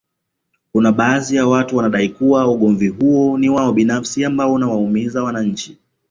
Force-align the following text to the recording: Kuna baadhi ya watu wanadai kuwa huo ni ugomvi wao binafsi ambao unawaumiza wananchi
Kuna 0.71 0.91
baadhi 0.91 1.35
ya 1.35 1.47
watu 1.47 1.77
wanadai 1.77 2.09
kuwa 2.09 2.43
huo 2.43 2.51
ni 2.51 2.59
ugomvi 2.59 3.49
wao 3.49 3.73
binafsi 3.73 4.25
ambao 4.25 4.53
unawaumiza 4.53 5.23
wananchi 5.23 5.77